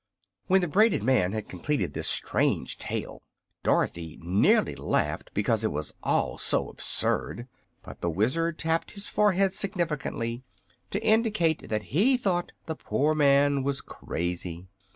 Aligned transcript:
When 0.47 0.61
the 0.61 0.67
braided 0.67 1.03
man 1.03 1.31
had 1.33 1.47
completed 1.47 1.93
this 1.93 2.07
strange 2.07 2.79
tale 2.79 3.21
Dorothy 3.61 4.17
nearly 4.19 4.73
laughed, 4.75 5.29
because 5.35 5.63
it 5.63 5.71
was 5.71 5.93
all 6.01 6.39
so 6.39 6.69
absurd; 6.69 7.47
but 7.83 8.01
the 8.01 8.09
Wizard 8.09 8.57
tapped 8.57 8.93
his 8.93 9.07
forehead 9.07 9.53
significantly, 9.53 10.43
to 10.89 11.03
indicate 11.05 11.69
that 11.69 11.93
he 11.95 12.17
thought 12.17 12.51
the 12.65 12.75
poor 12.75 13.13
man 13.13 13.61
was 13.61 13.79
crazy. 13.79 14.65